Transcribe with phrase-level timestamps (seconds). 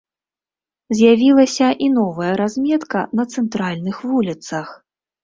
[0.95, 4.73] З'явілася і новая разметка на цэнтральных вуліцах.